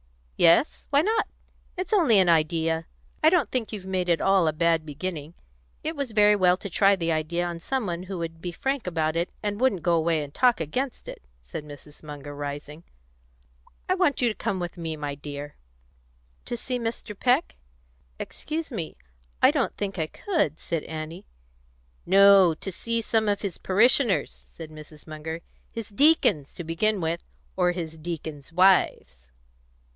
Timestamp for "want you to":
13.93-14.33